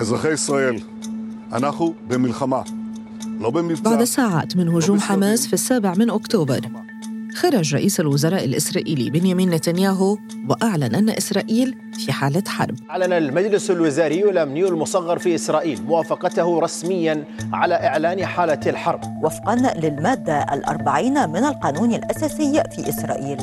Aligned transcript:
אזרחי 0.00 0.32
ישראל, 0.32 0.76
אנחנו 1.52 1.94
במלחמה, 2.08 2.62
לא 3.40 3.50
במבצע. 3.50 3.90
بعد 3.90 4.04
ساعات 4.04 4.56
من 4.56 4.68
هجوم 4.68 5.00
حماس 5.00 5.46
في 5.46 5.52
السابع 5.52 5.94
من 5.94 6.10
أكتوبر 6.10 6.60
خرج 7.34 7.74
رئيس 7.74 8.00
الوزراء 8.00 8.44
الإسرائيلي 8.44 9.10
بنيامين 9.10 9.50
نتنياهو 9.50 10.18
وأعلن 10.48 10.94
أن 10.94 11.10
إسرائيل 11.10 11.74
في 11.92 12.12
حالة 12.12 12.42
حرب 12.46 12.74
أعلن 12.90 13.12
المجلس 13.12 13.70
الوزاري 13.70 14.30
الأمني 14.30 14.68
المصغر 14.68 15.18
في 15.18 15.34
إسرائيل 15.34 15.82
موافقته 15.82 16.60
رسميا 16.60 17.24
على 17.52 17.74
إعلان 17.74 18.26
حالة 18.26 18.60
الحرب 18.66 19.00
وفقا 19.24 19.56
للمادة 19.76 20.46
الأربعين 20.52 21.28
من 21.28 21.44
القانون 21.44 21.94
الأساسي 21.94 22.62
في 22.76 22.88
إسرائيل 22.88 23.38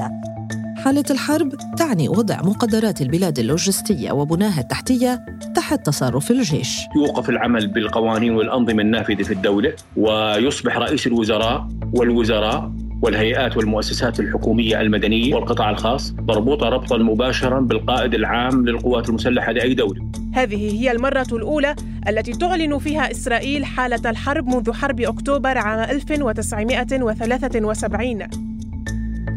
حالة 0.84 1.04
الحرب 1.11 1.52
تعني 1.77 2.09
وضع 2.09 2.41
مقدرات 2.41 3.02
البلاد 3.02 3.39
اللوجستية 3.39 4.11
وبناها 4.11 4.61
التحتية 4.61 5.25
تحت 5.55 5.86
تصرف 5.86 6.31
الجيش. 6.31 6.80
يوقف 6.95 7.30
العمل 7.30 7.68
بالقوانين 7.68 8.36
والأنظمة 8.36 8.81
النافذة 8.81 9.23
في 9.23 9.34
الدولة 9.34 9.73
ويصبح 9.98 10.77
رئيس 10.77 11.08
الوزراء 11.08 11.67
والوزراء 11.94 12.72
والهيئات 13.02 13.58
والمؤسسات 13.58 14.20
الحكومية 14.20 14.81
المدنية 14.81 15.36
والقطاع 15.36 15.70
الخاص 15.70 16.13
مربوطة 16.27 16.70
ربطا 16.70 16.98
مباشرا 16.98 17.59
بالقائد 17.59 18.13
العام 18.13 18.66
للقوات 18.66 19.09
المسلحة 19.09 19.52
لأي 19.52 19.73
دولة. 19.73 20.02
هذه 20.34 20.81
هي 20.81 20.91
المرة 20.91 21.27
الأولى 21.31 21.75
التي 22.08 22.31
تعلن 22.31 22.77
فيها 22.77 23.11
إسرائيل 23.11 23.66
حالة 23.66 24.09
الحرب 24.09 24.48
منذ 24.48 24.73
حرب 24.73 25.02
أكتوبر 25.02 25.58
عام 25.58 25.89
1973 25.89 28.51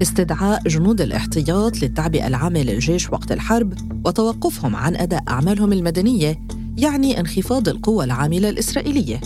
استدعاء 0.03 0.69
جنود 0.69 1.01
الاحتياط 1.01 1.83
للتعبئة 1.83 2.27
العامة 2.27 2.63
للجيش 2.63 3.11
وقت 3.11 3.33
الحرب 3.33 3.75
وتوقفهم 4.05 4.77
عن 4.77 4.97
أداء 4.97 5.23
أعمالهم 5.29 5.73
المدنية 5.73 6.41
يعني 6.79 7.21
انخفاض 7.21 7.69
القوى 7.69 8.05
العاملة 8.05 8.49
الإسرائيلية. 8.49 9.21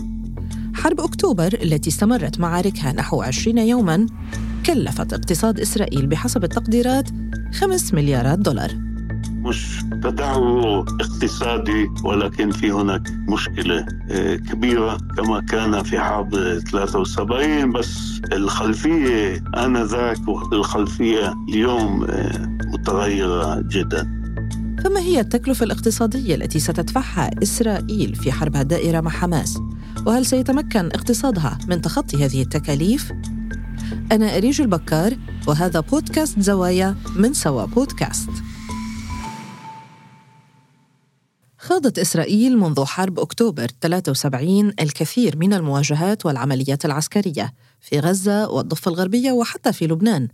حرب 0.75 1.01
أكتوبر 1.01 1.59
التي 1.63 1.91
استمرت 1.91 2.41
معاركها 2.41 2.93
نحو 2.93 3.23
20 3.23 3.59
يوماً 3.59 4.07
كلفت 4.67 5.13
اقتصاد 5.13 5.61
إسرائيل 5.61 6.07
بحسب 6.07 6.45
التقديرات 6.45 7.09
5 7.53 7.95
مليارات 7.95 8.39
دولار. 8.39 8.88
مش 9.49 9.85
تدهور 10.03 10.87
اقتصادي 11.01 11.91
ولكن 12.05 12.51
في 12.51 12.73
هناك 12.73 13.03
مشكلة 13.29 13.87
آه، 14.11 14.37
كبيرة 14.37 14.99
كما 15.17 15.41
كان 15.41 15.83
في 15.83 16.01
حرب 16.01 16.35
73 16.59 17.73
بس 17.73 18.21
الخلفية 18.33 19.45
آنذاك 19.57 20.29
والخلفية 20.29 21.35
اليوم 21.49 22.05
آه، 22.05 22.59
متغيرة 22.67 23.61
جدا 23.61 24.19
فما 24.85 25.01
هي 25.01 25.21
التكلفة 25.21 25.65
الاقتصادية 25.65 26.35
التي 26.35 26.59
ستدفعها 26.59 27.31
إسرائيل 27.43 28.15
في 28.15 28.33
حربها 28.33 28.63
الدائرة 28.63 29.01
مع 29.01 29.11
حماس؟ 29.11 29.59
وهل 30.07 30.27
سيتمكن 30.27 30.87
اقتصادها 30.87 31.59
من 31.69 31.81
تخطي 31.81 32.25
هذه 32.25 32.43
التكاليف؟ 32.43 33.13
أنا 34.13 34.37
أريج 34.37 34.61
البكار 34.61 35.17
وهذا 35.47 35.81
بودكاست 35.81 36.41
زوايا 36.41 36.97
من 37.17 37.33
سوا 37.33 37.65
بودكاست 37.65 38.31
خاضت 41.69 41.99
إسرائيل 41.99 42.59
منذ 42.59 42.85
حرب 42.85 43.21
أكتوبر 43.21 43.67
73 43.81 44.73
الكثير 44.81 45.37
من 45.37 45.53
المواجهات 45.53 46.27
والعمليات 46.27 46.85
العسكرية 46.85 47.53
في 47.81 48.01
غزة 48.01 48.49
والضفة 48.51 48.89
الغربية 48.89 49.33
وحتى 49.33 49.73
في 49.73 49.87
لبنان 49.87 50.29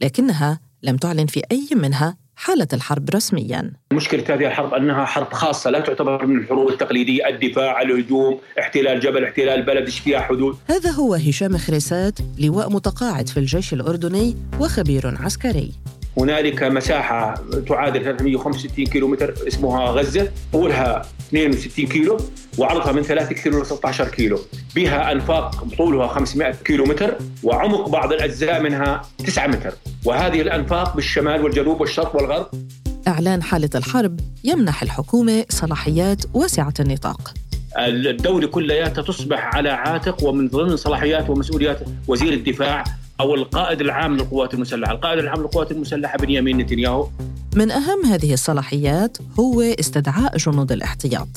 لكنها 0.00 0.60
لم 0.82 0.96
تعلن 0.96 1.26
في 1.26 1.42
أي 1.52 1.68
منها 1.72 2.16
حالة 2.36 2.68
الحرب 2.72 3.10
رسميا. 3.10 3.72
مشكلة 3.92 4.24
هذه 4.28 4.46
الحرب 4.46 4.74
أنها 4.74 5.04
حرب 5.04 5.32
خاصة 5.32 5.70
لا 5.70 5.80
تعتبر 5.80 6.26
من 6.26 6.38
الحروب 6.38 6.68
التقليدية 6.68 7.28
الدفاع 7.28 7.82
الهجوم 7.82 8.38
احتلال 8.58 9.00
جبل 9.00 9.24
احتلال 9.24 9.62
بلد 9.62 9.86
اجتياح 9.86 10.28
حدود. 10.28 10.56
هذا 10.66 10.90
هو 10.90 11.14
هشام 11.14 11.58
خريسات 11.58 12.18
لواء 12.38 12.70
متقاعد 12.70 13.28
في 13.28 13.36
الجيش 13.36 13.72
الأردني 13.72 14.36
وخبير 14.60 15.16
عسكري. 15.20 15.72
هنالك 16.20 16.62
مساحة 16.62 17.34
تعادل 17.68 18.04
365 18.04 18.86
كيلو 18.86 19.08
متر 19.08 19.34
اسمها 19.48 19.90
غزة. 19.90 20.28
طولها 20.52 21.02
62 21.28 21.86
كيلو 21.86 22.16
وعرضها 22.58 22.92
من 22.92 23.02
3 23.02 23.34
كيلو 23.34 23.62
ل 23.62 23.66
16 23.66 24.08
كيلو. 24.08 24.38
بها 24.74 25.12
أنفاق 25.12 25.64
طولها 25.78 26.06
500 26.06 26.50
كيلو 26.50 26.84
متر 26.84 27.18
وعمق 27.42 27.88
بعض 27.88 28.12
الأجزاء 28.12 28.62
منها 28.62 29.02
9 29.26 29.46
متر. 29.46 29.72
وهذه 30.04 30.40
الأنفاق 30.40 30.96
بالشمال 30.96 31.44
والجنوب 31.44 31.80
والشرق 31.80 32.16
والغرب. 32.16 32.46
إعلان 33.08 33.42
حالة 33.42 33.70
الحرب 33.74 34.20
يمنح 34.44 34.82
الحكومة 34.82 35.44
صلاحيات 35.48 36.24
واسعة 36.34 36.74
النطاق. 36.80 37.34
الدولة 37.78 38.46
كلياتها 38.46 39.02
تصبح 39.02 39.54
على 39.56 39.68
عاتق 39.68 40.24
ومن 40.24 40.48
ضمن 40.48 40.76
صلاحيات 40.76 41.30
ومسؤوليات 41.30 41.80
وزير 42.08 42.32
الدفاع 42.32 42.84
أو 43.20 43.34
القائد 43.34 43.80
العام 43.80 44.16
للقوات 44.16 44.54
المسلحة، 44.54 44.92
القائد 44.92 45.18
العام 45.18 45.40
للقوات 45.40 45.72
المسلحة 45.72 46.18
بنيامين 46.18 46.58
نتنياهو. 46.58 47.08
من 47.56 47.70
أهم 47.70 48.04
هذه 48.04 48.32
الصلاحيات 48.32 49.18
هو 49.40 49.60
استدعاء 49.60 50.36
جنود 50.36 50.72
الاحتياط. 50.72 51.28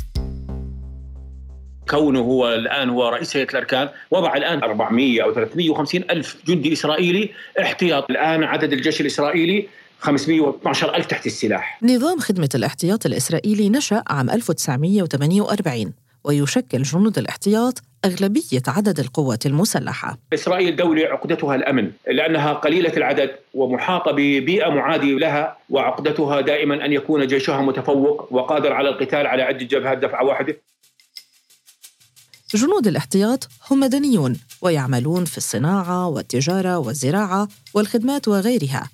كونه 1.89 2.19
هو 2.19 2.53
الآن 2.53 2.89
هو 2.89 3.09
رئيس 3.09 3.37
هيئة 3.37 3.49
الأركان 3.49 3.89
وضع 4.11 4.33
الآن 4.33 4.63
400 4.63 5.23
أو 5.23 5.33
350 5.33 6.03
ألف 6.09 6.37
جندي 6.47 6.73
إسرائيلي 6.73 7.29
احتياط، 7.61 8.09
الآن 8.09 8.43
عدد 8.43 8.73
الجيش 8.73 9.01
الإسرائيلي 9.01 9.67
512 9.99 10.95
ألف 10.95 11.05
تحت 11.05 11.25
السلاح 11.25 11.79
نظام 11.83 12.19
خدمة 12.19 12.49
الاحتياط 12.55 13.05
الإسرائيلي 13.05 13.69
نشأ 13.69 14.03
عام 14.07 14.29
1948 14.29 15.93
ويشكل 16.23 16.81
جنود 16.81 17.17
الاحتياط 17.17 17.81
أغلبية 18.05 18.61
عدد 18.67 18.99
القوات 18.99 19.45
المسلحة. 19.45 20.17
إسرائيل 20.33 20.75
دولة 20.75 21.05
عقدتها 21.05 21.55
الأمن 21.55 21.91
لأنها 22.07 22.53
قليلة 22.53 22.97
العدد 22.97 23.29
ومحاطة 23.53 24.11
ببيئة 24.11 24.69
معادية 24.69 25.15
لها 25.15 25.57
وعقدتها 25.69 26.41
دائما 26.41 26.85
أن 26.85 26.93
يكون 26.93 27.27
جيشها 27.27 27.61
متفوق 27.61 28.27
وقادر 28.33 28.73
على 28.73 28.89
القتال 28.89 29.27
على 29.27 29.43
عدة 29.43 29.65
جبهات 29.65 29.97
دفعة 29.97 30.25
واحدة 30.25 30.57
جنود 32.55 32.87
الاحتياط 32.87 33.49
هم 33.71 33.79
مدنيون 33.79 34.39
ويعملون 34.61 35.25
في 35.25 35.37
الصناعة 35.37 36.07
والتجارة 36.07 36.77
والزراعة 36.77 37.47
والخدمات 37.73 38.27
وغيرها. 38.27 38.89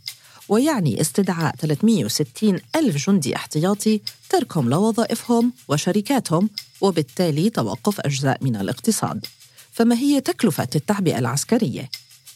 ويعني 0.50 1.02
استدعاء 1.02 1.56
360 1.56 2.60
ألف 2.76 2.96
جندي 2.96 3.36
احتياطي 3.36 4.02
تركهم 4.30 4.70
لوظائفهم 4.70 5.54
وشركاتهم 5.68 6.50
وبالتالي 6.82 7.50
توقف 7.50 8.00
أجزاء 8.00 8.38
من 8.42 8.56
الاقتصاد. 8.56 9.26
فما 9.72 9.96
هي 9.96 10.22
تكلفة 10.22 10.68
التعبئة 10.76 11.20
العسكرية؟ 11.20 11.90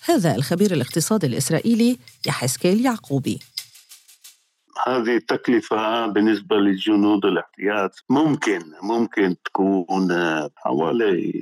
هذا 0.05 0.35
الخبير 0.35 0.73
الاقتصادي 0.73 1.27
الإسرائيلي 1.27 1.97
يحسكيل 2.27 2.85
يعقوبي. 2.85 3.39
هذه 4.87 5.15
التكلفة 5.15 6.07
بالنسبة 6.07 6.55
للجنود 6.55 7.25
الاحتياط 7.25 7.91
ممكن 8.09 8.61
ممكن 8.81 9.35
تكون 9.45 10.07
حوالي 10.55 11.33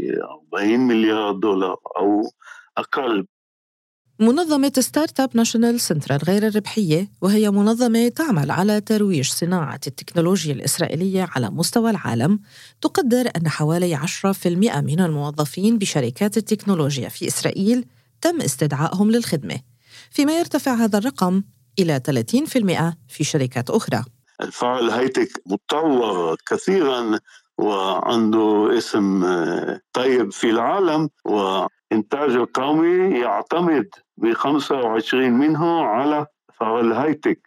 40 0.53 0.79
مليار 0.79 1.31
دولار 1.31 1.77
أو 1.97 2.31
أقل. 2.77 3.25
منظمة 4.21 4.71
Start-Up 4.79 5.29
Nation 5.33 5.79
Central 5.79 6.19
غير 6.27 6.47
الربحية 6.47 7.11
وهي 7.21 7.51
منظمة 7.51 8.07
تعمل 8.07 8.51
على 8.51 8.81
ترويج 8.81 9.29
صناعة 9.29 9.79
التكنولوجيا 9.87 10.53
الإسرائيلية 10.53 11.29
على 11.35 11.49
مستوى 11.49 11.89
العالم 11.89 12.39
تقدر 12.81 13.29
أن 13.37 13.49
حوالي 13.49 13.95
10% 13.95 14.47
من 14.81 14.99
الموظفين 14.99 15.77
بشركات 15.77 16.37
التكنولوجيا 16.37 17.09
في 17.09 17.27
إسرائيل 17.27 17.85
تم 18.21 18.41
استدعائهم 18.41 19.11
للخدمة. 19.11 19.59
فيما 20.11 20.39
يرتفع 20.39 20.73
هذا 20.73 20.97
الرقم 20.97 21.43
إلى 21.79 22.01
30% 22.07 22.97
في 23.07 23.23
شركات 23.23 23.69
أخرى. 23.69 24.03
الفعل 24.41 24.85
ال 24.85 24.91
high-tech 24.91 25.41
متطور 25.45 26.35
كثيرا. 26.49 27.19
وعنده 27.61 28.77
اسم 28.77 29.25
طيب 29.93 30.31
في 30.31 30.49
العالم 30.49 31.09
وإنتاج 31.25 32.29
القومي 32.29 33.19
يعتمد 33.19 33.87
ب 34.17 34.33
25 34.33 35.31
منه 35.31 35.81
على 35.81 36.25
فعل 36.59 36.91
الهيتك 36.91 37.39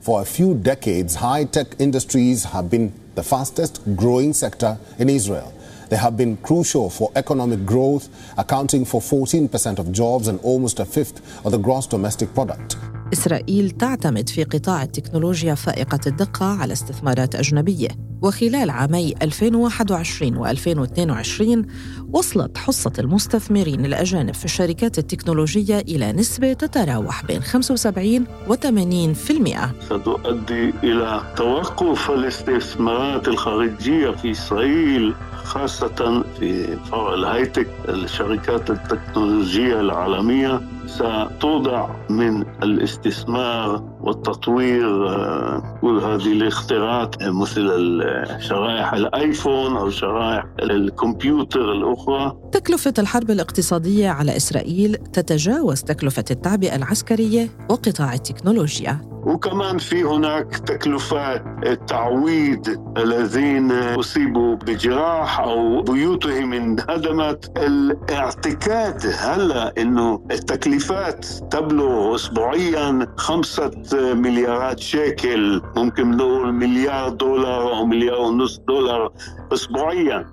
For 0.00 0.20
a 0.20 0.24
few 0.24 0.54
decades, 0.54 1.16
high-tech 1.16 1.68
industries 1.80 2.44
have 2.54 2.70
been 2.70 2.92
the 3.16 3.24
fastest 3.24 3.80
growing 3.96 4.32
sector 4.32 4.78
in 5.00 5.08
Israel. 5.08 5.52
They 5.90 5.96
have 5.96 6.16
been 6.16 6.36
crucial 6.48 6.90
for 6.90 7.08
economic 7.22 7.60
growth, 7.64 8.04
accounting 8.36 8.84
for 8.84 9.00
14% 9.00 9.78
of 9.78 9.92
jobs 9.92 10.26
and 10.28 10.38
almost 10.42 10.80
a 10.80 10.84
fifth 10.84 11.18
of 11.44 11.52
the 11.52 11.58
gross 11.58 11.86
domestic 11.86 12.34
product. 12.34 12.76
إسرائيل 13.12 13.70
تعتمد 13.70 14.28
في 14.28 14.44
قطاع 14.44 14.82
التكنولوجيا 14.82 15.54
فائقة 15.54 16.00
الدقة 16.06 16.46
على 16.46 16.72
استثمارات 16.72 17.34
أجنبية. 17.34 17.88
وخلال 18.22 18.70
عامي 18.70 19.14
2021 19.22 20.46
و2022 20.46 21.66
وصلت 22.12 22.58
حصة 22.58 22.92
المستثمرين 22.98 23.84
الأجانب 23.84 24.34
في 24.34 24.44
الشركات 24.44 24.98
التكنولوجية 24.98 25.78
إلى 25.78 26.12
نسبة 26.12 26.52
تتراوح 26.52 27.24
بين 27.24 27.42
75 27.42 28.26
و 28.48 28.54
80% 28.54 28.58
ستؤدي 29.84 30.72
إلى 30.84 31.22
توقف 31.36 32.10
الاستثمارات 32.10 33.28
الخارجية 33.28 34.10
في 34.10 34.30
إسرائيل. 34.30 35.14
خاصة 35.46 36.24
في 36.38 36.76
فرع 36.76 37.14
الهايتك 37.14 37.68
الشركات 37.88 38.70
التكنولوجية 38.70 39.80
العالمية. 39.80 40.60
ستوضع 40.86 41.88
من 42.10 42.44
الاستثمار 42.62 43.96
والتطوير 44.00 45.08
آه، 45.08 45.78
كل 45.80 45.98
هذه 45.98 46.32
الاختراعات 46.32 47.22
مثل 47.22 48.02
شرائح 48.38 48.92
الآيفون 48.92 49.76
أو 49.76 49.90
شرائح 49.90 50.44
الكمبيوتر 50.62 51.72
الأخرى. 51.72 52.36
تكلفة 52.52 52.94
الحرب 52.98 53.30
الاقتصادية 53.30 54.08
على 54.08 54.36
إسرائيل 54.36 54.94
تتجاوز 54.94 55.82
تكلفة 55.82 56.24
التعبئه 56.30 56.76
العسكريه 56.76 57.48
وقطاع 57.70 58.14
التكنولوجيا. 58.14 59.00
وكمان 59.26 59.78
في 59.78 60.04
هناك 60.04 60.56
تكلفات 60.56 61.44
تعويض 61.88 62.66
الذين 62.98 63.72
أصيبوا 63.72 64.54
بجراح 64.54 65.40
أو 65.40 65.82
بيوتهم 65.82 66.52
انهدمت. 66.52 67.58
الاعتقاد 67.58 69.06
هلا 69.18 69.74
أنه 69.78 70.20
التكلفات 70.76 71.26
تبلغ 71.50 72.14
أسبوعيا 72.14 73.14
خمسة 73.16 73.70
مليارات 74.14 74.80
شيكل 74.80 75.62
ممكن 75.76 76.10
نقول 76.10 76.52
مليار 76.52 77.08
دولار 77.08 77.76
أو 77.76 77.86
مليار 77.86 78.20
ونص 78.20 78.58
دولار 78.68 79.12
أسبوعيا. 79.52 80.30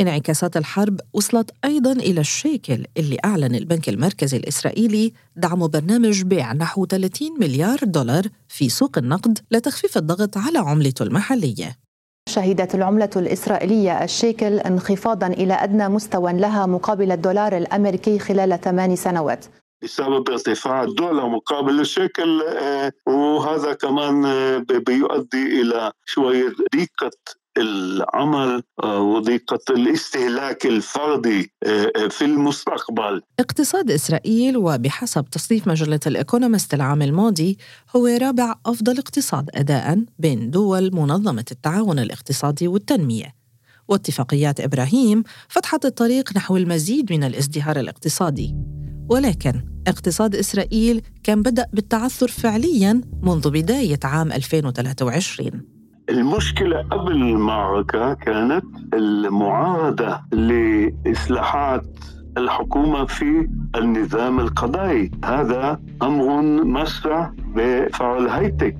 انعكاسات 0.00 0.56
الحرب 0.56 1.00
وصلت 1.12 1.50
أيضا 1.64 1.92
إلى 1.92 2.20
الشيكل 2.20 2.84
اللي 2.96 3.16
أعلن 3.24 3.54
البنك 3.54 3.88
المركزي 3.88 4.36
الإسرائيلي 4.36 5.12
دعم 5.36 5.66
برنامج 5.66 6.22
بيع 6.22 6.52
نحو 6.52 6.86
30 6.86 7.28
مليار 7.40 7.78
دولار 7.82 8.24
في 8.48 8.68
سوق 8.68 8.98
النقد 8.98 9.38
لتخفيف 9.50 9.96
الضغط 9.96 10.36
على 10.36 10.58
عملته 10.58 11.02
المحلية. 11.02 11.87
شهدت 12.28 12.74
العملة 12.74 13.10
الإسرائيلية 13.16 14.04
الشيكل 14.04 14.58
انخفاضا 14.58 15.26
إلى 15.26 15.54
أدنى 15.54 15.88
مستوى 15.88 16.32
لها 16.32 16.66
مقابل 16.66 17.12
الدولار 17.12 17.56
الأمريكي 17.56 18.18
خلال 18.18 18.60
ثمان 18.60 18.96
سنوات. 18.96 19.44
بسبب 19.82 20.30
ارتفاع 20.30 20.82
الدولار 20.82 21.28
مقابل 21.28 21.80
الشيكل 21.80 22.42
آه، 22.42 22.92
وهذا 23.06 23.72
كمان 23.72 24.24
آه، 24.24 24.58
بيؤدي 24.58 25.60
إلى 25.60 25.92
شوية 26.04 26.52
ضيقه 26.74 27.10
العمل 27.58 28.62
آه، 28.82 29.00
وضيقة 29.00 29.58
الاستهلاك 29.70 30.66
الفردي 30.66 31.52
آه، 31.66 31.92
آه، 31.96 32.08
في 32.08 32.24
المستقبل. 32.24 33.22
اقتصاد 33.40 33.90
إسرائيل 33.90 34.56
وبحسب 34.56 35.24
تصنيف 35.24 35.68
مجلة 35.68 36.00
الإيكونومست 36.06 36.74
العام 36.74 37.02
الماضي 37.02 37.58
هو 37.96 38.06
رابع 38.06 38.54
أفضل 38.66 38.98
اقتصاد 38.98 39.50
أداء 39.54 40.04
بين 40.18 40.50
دول 40.50 40.90
منظمة 40.94 41.44
التعاون 41.50 41.98
الاقتصادي 41.98 42.68
والتنمية. 42.68 43.34
واتفاقيات 43.88 44.60
إبراهيم 44.60 45.22
فتحت 45.48 45.84
الطريق 45.84 46.36
نحو 46.36 46.56
المزيد 46.56 47.12
من 47.12 47.24
الازدهار 47.24 47.80
الاقتصادي. 47.80 48.54
ولكن 49.10 49.62
اقتصاد 49.86 50.34
إسرائيل 50.36 51.02
كان 51.22 51.42
بدأ 51.42 51.66
بالتعثر 51.72 52.28
فعلياً 52.28 53.00
منذ 53.22 53.50
بداية 53.50 54.00
عام 54.04 54.32
2023 54.32 55.77
المشكلة 56.10 56.82
قبل 56.90 57.12
المعركة 57.12 58.14
كانت 58.14 58.64
المعارضة 58.94 60.20
لإصلاحات 60.32 61.86
الحكومة 62.38 63.04
في 63.04 63.48
النظام 63.76 64.40
القضائي. 64.40 65.10
هذا 65.24 65.80
أمر 66.02 66.42
مس 66.64 67.08
بفعل 67.54 68.28
هايتك 68.28 68.76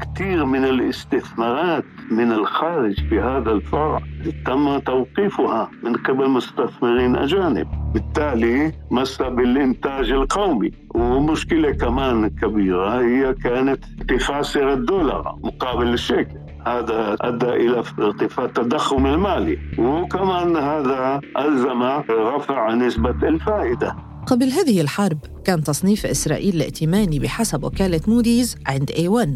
كثير 0.00 0.44
من 0.44 0.64
الاستثمارات 0.64 1.84
من 2.10 2.32
الخارج 2.32 3.08
في 3.08 3.20
هذا 3.20 3.52
الفرع 3.52 4.00
تم 4.46 4.78
توقيفها 4.78 5.70
من 5.82 5.96
قبل 5.96 6.30
مستثمرين 6.30 7.16
أجانب. 7.16 7.66
بالتالي 7.94 8.72
مس 8.90 9.22
بالإنتاج 9.22 10.10
القومي. 10.10 10.70
ومشكلة 10.94 11.70
كمان 11.72 12.28
كبيرة 12.28 13.00
هي 13.00 13.34
كانت 13.34 13.84
ارتفاع 14.00 14.42
سعر 14.42 14.72
الدولار 14.72 15.38
مقابل 15.42 15.88
الشيكل. 15.88 16.47
هذا 16.68 17.16
أدى 17.20 17.46
إلى 17.46 17.82
ارتفاع 17.98 18.44
التضخم 18.44 19.06
المالي 19.06 19.58
وكمان 19.78 20.56
هذا 20.56 21.20
ألزم 21.38 21.82
رفع 22.10 22.74
نسبة 22.74 23.28
الفائدة. 23.28 23.96
قبل 24.26 24.46
هذه 24.46 24.80
الحرب 24.80 25.18
كان 25.44 25.62
تصنيف 25.62 26.06
إسرائيل 26.06 26.56
الائتماني 26.56 27.18
بحسب 27.18 27.64
وكالة 27.64 28.00
موديز 28.08 28.56
عند 28.66 28.90
A1 28.90 29.28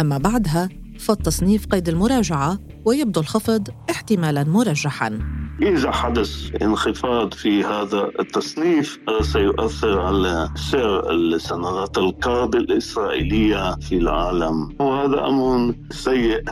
أما 0.00 0.18
بعدها 0.18 0.68
فالتصنيف 0.98 1.66
قيد 1.66 1.88
المراجعة 1.88 2.58
ويبدو 2.84 3.20
الخفض 3.20 3.68
احتمالا 3.90 4.44
مرجحا. 4.44 5.18
إذا 5.62 5.90
حدث 5.90 6.62
انخفاض 6.62 7.34
في 7.34 7.64
هذا 7.64 8.10
التصنيف 8.20 8.98
سيؤثر 9.20 10.00
على 10.00 10.48
سعر 10.54 11.10
السندات 11.10 11.98
القرض 11.98 12.56
الإسرائيلية 12.56 13.74
في 13.74 13.96
العالم 13.96 14.76
وهذا 14.80 15.26
أمر 15.26 15.74
سيء. 15.90 16.42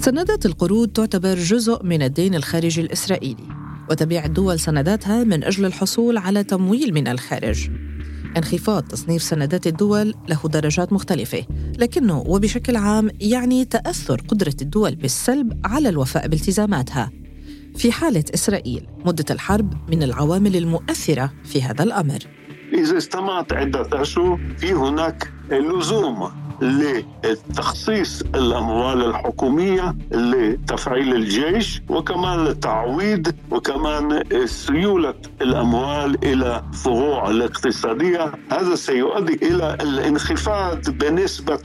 سندات 0.00 0.46
القروض 0.46 0.88
تعتبر 0.88 1.34
جزء 1.34 1.84
من 1.84 2.02
الدين 2.02 2.34
الخارجي 2.34 2.80
الإسرائيلي 2.80 3.48
وتبيع 3.90 4.24
الدول 4.24 4.60
سنداتها 4.60 5.24
من 5.24 5.44
أجل 5.44 5.64
الحصول 5.64 6.18
على 6.18 6.44
تمويل 6.44 6.94
من 6.94 7.08
الخارج. 7.08 7.70
انخفاض 8.36 8.82
تصنيف 8.82 9.22
سندات 9.22 9.66
الدول 9.66 10.14
له 10.28 10.40
درجات 10.44 10.92
مختلفة 10.92 11.46
لكنه 11.78 12.18
وبشكل 12.26 12.76
عام 12.76 13.10
يعني 13.20 13.64
تأثر 13.64 14.20
قدرة 14.28 14.54
الدول 14.62 14.94
بالسلب 14.94 15.60
على 15.64 15.88
الوفاء 15.88 16.28
بالتزاماتها. 16.28 17.10
في 17.76 17.92
حالة 17.92 18.24
إسرائيل 18.34 18.86
مدة 19.04 19.24
الحرب 19.30 19.90
من 19.90 20.02
العوامل 20.02 20.56
المؤثرة 20.56 21.32
في 21.44 21.62
هذا 21.62 21.82
الأمر. 21.82 22.18
إذا 22.74 22.98
استمعت 22.98 23.52
عدة 23.52 23.88
أشهر 23.92 24.40
في 24.58 24.72
هناك 24.72 25.32
لزوم 25.50 26.39
لتخصيص 26.60 28.22
الأموال 28.22 29.04
الحكومية 29.04 29.96
لتفعيل 30.12 31.14
الجيش 31.14 31.82
وكمان 31.88 32.44
لتعويض 32.44 33.34
وكمان 33.50 34.22
سيولة 34.46 35.14
الأموال 35.42 36.24
إلى 36.24 36.62
فروع 36.72 37.30
الاقتصادية 37.30 38.32
هذا 38.52 38.74
سيؤدي 38.74 39.34
إلى 39.42 39.78
الانخفاض 39.80 40.90
بنسبة 40.90 41.62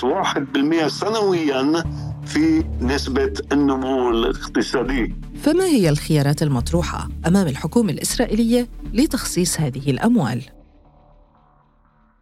1% 0.83 0.87
سنويا 0.87 1.83
في 2.25 2.63
نسبة 2.81 3.33
النمو 3.51 4.09
الاقتصادي 4.09 5.15
فما 5.41 5.65
هي 5.65 5.89
الخيارات 5.89 6.43
المطروحة 6.43 7.09
أمام 7.27 7.47
الحكومة 7.47 7.91
الإسرائيلية 7.91 8.67
لتخصيص 8.93 9.59
هذه 9.59 9.91
الأموال؟ 9.91 10.41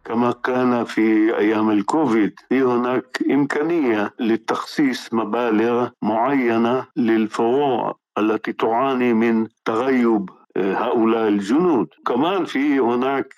كما 0.04 0.32
كان 0.32 0.84
في 0.84 1.36
أيام 1.38 1.70
الكوفيد 1.70 2.40
في 2.48 2.62
هناك 2.62 3.18
إمكانية 3.30 4.14
لتخصيص 4.20 5.14
مبالغ 5.14 5.88
معينة 6.02 6.86
للفروع 6.96 7.98
التي 8.18 8.52
تعاني 8.52 9.14
من 9.14 9.48
تغيب 9.64 10.30
آه، 10.56 10.74
هؤلاء 10.74 11.28
الجنود. 11.28 11.88
كمان 12.06 12.44
في 12.44 12.78
هناك 12.80 13.34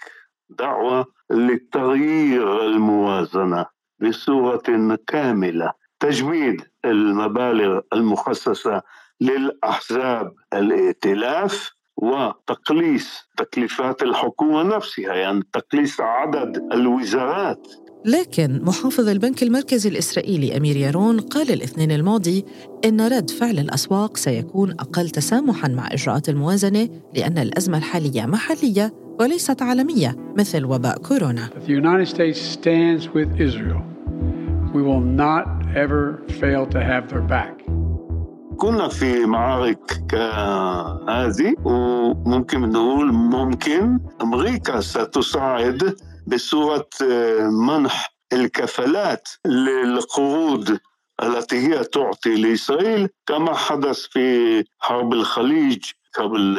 دعوة 0.49 1.07
لتغيير 1.31 2.67
الموازنة 2.67 3.67
بصورة 4.01 4.97
كاملة. 5.07 5.73
تجميد 6.01 6.63
المبالغ 6.85 7.81
المخصصة 7.93 8.83
للأحزاب 9.21 10.35
الائتلاف 10.53 11.76
وتقليص 11.97 13.29
تكلفات 13.37 14.03
الحكومة 14.03 14.63
نفسها 14.77 15.15
يعني 15.15 15.43
تقليص 15.53 16.01
عدد 16.01 16.73
الوزارات 16.73 17.69
لكن 18.05 18.63
محافظ 18.65 19.09
البنك 19.09 19.43
المركزي 19.43 19.89
الإسرائيلي 19.89 20.57
أمير 20.57 20.77
يارون 20.77 21.21
قال 21.21 21.51
الاثنين 21.53 21.91
الماضي 21.93 22.45
إن 22.85 23.01
رد 23.01 23.31
فعل 23.31 23.59
الأسواق 23.59 24.17
سيكون 24.17 24.71
أقل 24.71 25.11
تسامحاً 25.11 25.69
مع 25.69 25.89
إجراءات 25.93 26.29
الموازنة 26.29 26.89
لأن 27.15 27.39
الأزمة 27.39 27.79
الحالية 27.79 28.27
محلية 28.27 28.93
وليست 29.21 29.63
عالمية 29.63 30.17
مثل 30.39 30.65
وباء 30.65 30.99
كورونا. 30.99 31.51
The 31.67 31.73
United 31.73 32.09
States 32.09 32.41
stands 32.41 33.09
with 33.09 33.41
Israel. 33.41 33.83
We 34.75 34.83
will 34.83 35.07
not 35.25 35.47
ever 35.75 36.23
fail 36.41 36.67
to 36.67 36.81
have 36.85 37.09
their 37.09 37.23
back. 37.23 37.56
كنا 38.57 38.89
في 38.89 39.27
معارك 39.27 40.01
كهذه 40.11 41.55
وممكن 41.65 42.61
نقول 42.61 43.13
ممكن 43.13 44.01
أمريكا 44.23 44.81
ستساعد 44.81 45.97
بصورة 46.27 46.89
آه، 47.03 47.51
منح 47.51 48.15
الكفالات 48.33 49.29
للقروض 49.47 50.79
التي 51.23 51.57
هي 51.57 51.85
تعطي 51.85 52.35
لإسرائيل 52.35 53.09
كما 53.27 53.55
حدث 53.55 53.99
في 54.01 54.65
حرب 54.79 55.13
الخليج 55.13 55.85
قبل 56.19 56.59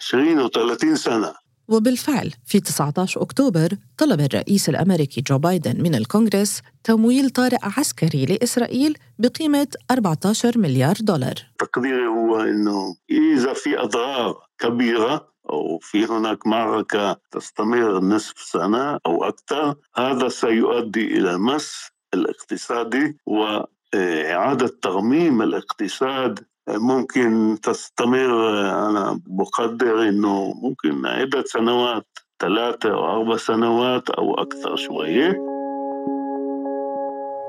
20 0.00 0.40
و 0.40 0.48
30 0.48 0.96
سنة. 0.96 1.43
وبالفعل 1.68 2.32
في 2.46 2.60
19 2.60 3.22
أكتوبر 3.22 3.68
طلب 3.98 4.20
الرئيس 4.20 4.68
الأمريكي 4.68 5.20
جو 5.20 5.38
بايدن 5.38 5.82
من 5.82 5.94
الكونغرس 5.94 6.62
تمويل 6.84 7.30
طارئ 7.30 7.58
عسكري 7.62 8.26
لإسرائيل 8.26 8.96
بقيمة 9.18 9.68
14 9.90 10.58
مليار 10.58 10.94
دولار. 11.00 11.34
تقديري 11.58 12.06
هو 12.06 12.40
أنه 12.40 12.96
إذا 13.10 13.52
في 13.52 13.80
أضرار 13.80 14.46
كبيرة 14.58 15.34
أو 15.50 15.78
في 15.82 16.04
هناك 16.04 16.46
معركة 16.46 17.16
تستمر 17.30 18.00
نصف 18.00 18.38
سنة 18.38 18.98
أو 19.06 19.24
أكثر 19.24 19.74
هذا 19.96 20.28
سيؤدي 20.28 21.18
إلى 21.18 21.38
مس 21.38 21.88
الاقتصادي 22.14 23.16
وإعادة 23.26 24.78
ترميم 24.82 25.42
الاقتصاد 25.42 26.40
ممكن 26.68 27.58
تستمر 27.62 28.60
أنا 28.88 29.20
بقدر 29.26 30.08
أنه 30.08 30.52
ممكن 30.62 31.06
عدة 31.06 31.44
سنوات 31.46 32.06
ثلاثة 32.40 32.90
أو 32.90 33.04
أربع 33.04 33.36
سنوات 33.36 34.10
أو 34.10 34.34
أكثر 34.34 34.76
شوية. 34.76 35.54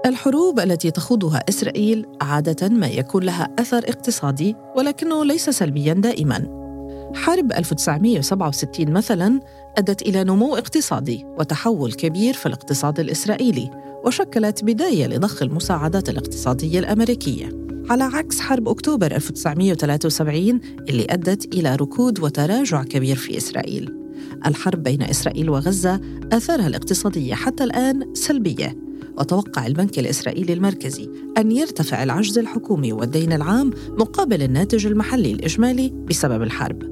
الحروب 0.06 0.60
التي 0.60 0.92
تخوضها 0.92 1.44
إسرائيل 1.50 2.06
عادة 2.22 2.70
ما 2.70 2.88
يكون 2.88 3.24
لها 3.24 3.56
أثر 3.60 3.78
اقتصادي 3.78 4.56
ولكنه 4.76 5.26
ليس 5.26 5.50
سلبيا 5.50 5.94
دائما. 5.94 6.66
حرب 7.16 7.52
1967 7.52 8.92
مثلا 8.92 9.40
أدت 9.78 10.02
إلى 10.02 10.24
نمو 10.24 10.56
اقتصادي 10.56 11.26
وتحول 11.40 11.94
كبير 11.94 12.34
في 12.34 12.46
الاقتصاد 12.46 13.00
الإسرائيلي 13.00 13.72
وشكلت 14.06 14.64
بداية 14.64 15.08
لضخ 15.08 15.42
المساعدات 15.44 16.10
الاقتصادية 16.10 16.80
الأمريكية. 16.80 17.65
على 17.90 18.04
عكس 18.04 18.40
حرب 18.40 18.70
أكتوبر 18.70 19.16
1973 19.16 20.60
اللي 20.90 21.08
أدت 21.10 21.54
إلى 21.54 21.76
ركود 21.76 22.20
وتراجع 22.20 22.84
كبير 22.84 23.16
في 23.16 23.38
إسرائيل. 23.38 23.94
الحرب 24.46 24.84
بين 24.84 25.02
إسرائيل 25.02 25.50
وغزة 25.50 26.02
آثارها 26.34 26.68
الاقتصادية 26.68 27.34
حتى 27.34 27.64
الآن 27.64 28.14
سلبية 28.14 28.78
وتوقع 29.18 29.68
البنك 29.68 30.00
الإسرائيلي 30.00 30.54
المركزي 30.54 31.10
أن 31.38 31.52
يرتفع 31.52 32.04
العجز 32.04 32.38
الحكومي 32.38 32.94
والدين 32.94 33.34
العام 33.34 33.72
مقابل 33.88 34.42
الناتج 34.42 34.86
المحلي 34.86 35.32
الإجمالي 35.32 35.90
بسبب 36.10 36.42
الحرب. 36.42 36.84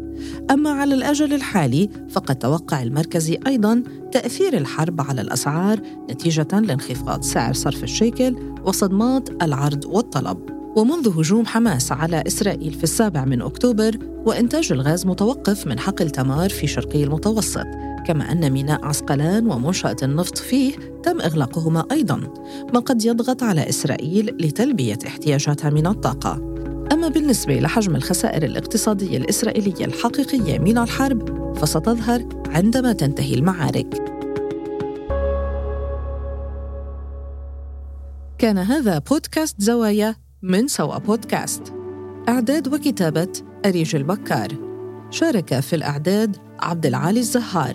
أما 0.51 0.69
على 0.69 0.95
الأجل 0.95 1.33
الحالي 1.33 1.89
فقد 2.09 2.35
توقع 2.35 2.83
المركزي 2.83 3.39
أيضا 3.47 3.83
تأثير 4.11 4.57
الحرب 4.57 5.01
على 5.01 5.21
الأسعار 5.21 5.79
نتيجة 6.11 6.59
لانخفاض 6.59 7.23
سعر 7.23 7.53
صرف 7.53 7.83
الشيكل 7.83 8.35
وصدمات 8.65 9.43
العرض 9.43 9.85
والطلب. 9.85 10.52
ومنذ 10.75 11.19
هجوم 11.19 11.45
حماس 11.45 11.91
على 11.91 12.23
إسرائيل 12.27 12.73
في 12.73 12.83
السابع 12.83 13.25
من 13.25 13.41
أكتوبر 13.41 13.97
وإنتاج 14.25 14.71
الغاز 14.71 15.05
متوقف 15.05 15.67
من 15.67 15.79
حقل 15.79 16.09
تمار 16.09 16.49
في 16.49 16.67
شرقي 16.67 17.03
المتوسط 17.03 17.65
كما 18.07 18.31
أن 18.31 18.51
ميناء 18.51 18.85
عسقلان 18.85 19.51
ومنشأة 19.51 19.95
النفط 20.03 20.37
فيه 20.37 20.75
تم 21.03 21.21
إغلاقهما 21.21 21.85
أيضا 21.91 22.17
ما 22.73 22.79
قد 22.79 23.05
يضغط 23.05 23.43
على 23.43 23.69
إسرائيل 23.69 24.37
لتلبية 24.39 24.99
احتياجاتها 25.07 25.69
من 25.69 25.87
الطاقة 25.87 26.53
أما 26.91 27.07
بالنسبة 27.07 27.59
لحجم 27.59 27.95
الخسائر 27.95 28.43
الاقتصادية 28.43 29.17
الإسرائيلية 29.17 29.85
الحقيقية 29.85 30.59
من 30.59 30.77
الحرب 30.77 31.53
فستظهر 31.57 32.25
عندما 32.45 32.93
تنتهي 32.93 33.33
المعارك. 33.33 34.13
كان 38.37 38.57
هذا 38.57 38.97
بودكاست 38.97 39.61
زوايا 39.61 40.22
من 40.43 40.67
سوا 40.67 40.97
بودكاست. 40.97 41.73
إعداد 42.29 42.73
وكتابة 42.73 43.27
أريج 43.65 43.95
البكار. 43.95 44.47
شارك 45.09 45.59
في 45.59 45.75
الإعداد 45.75 46.37
عبد 46.59 46.85
العالي 46.85 47.19
الزهار. 47.19 47.73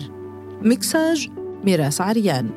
مكساج 0.61 1.29
ميراس 1.63 2.01
عريان. 2.01 2.49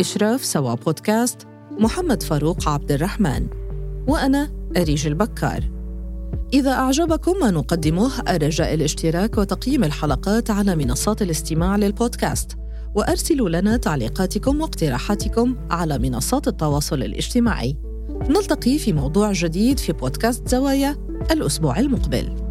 إشراف 0.00 0.44
سوا 0.44 0.74
بودكاست 0.74 1.46
محمد 1.70 2.22
فاروق 2.22 2.68
عبد 2.68 2.92
الرحمن. 2.92 3.46
وأنا 4.08 4.50
أريج 4.76 5.06
البكار 5.06 5.70
إذا 6.52 6.72
أعجبكم 6.72 7.32
ما 7.40 7.50
نقدمه 7.50 8.10
رجاء 8.28 8.74
الاشتراك 8.74 9.38
وتقييم 9.38 9.84
الحلقات 9.84 10.50
على 10.50 10.76
منصات 10.76 11.22
الاستماع 11.22 11.76
للبودكاست 11.76 12.56
وأرسلوا 12.94 13.48
لنا 13.48 13.76
تعليقاتكم 13.76 14.60
واقتراحاتكم 14.60 15.56
على 15.70 15.98
منصات 15.98 16.48
التواصل 16.48 17.02
الاجتماعي 17.02 17.89
نلتقي 18.28 18.78
في 18.78 18.92
موضوع 18.92 19.32
جديد 19.32 19.78
في 19.78 19.92
بودكاست 19.92 20.48
زوايا 20.48 20.96
الأسبوع 21.30 21.78
المقبل. 21.78 22.49